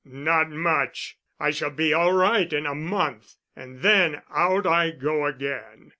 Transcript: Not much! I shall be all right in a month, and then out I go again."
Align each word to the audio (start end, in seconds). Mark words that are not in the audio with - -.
Not 0.03 0.49
much! 0.49 1.19
I 1.39 1.51
shall 1.51 1.69
be 1.69 1.93
all 1.93 2.11
right 2.13 2.51
in 2.51 2.65
a 2.65 2.73
month, 2.73 3.35
and 3.55 3.81
then 3.83 4.23
out 4.33 4.65
I 4.65 4.89
go 4.89 5.27
again." 5.27 5.89